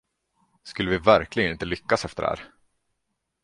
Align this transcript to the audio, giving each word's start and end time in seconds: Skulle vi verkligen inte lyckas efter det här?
Skulle 0.63 0.89
vi 0.91 0.97
verkligen 0.97 1.51
inte 1.51 1.65
lyckas 1.65 2.05
efter 2.05 2.23
det 2.23 2.29
här? 2.29 2.45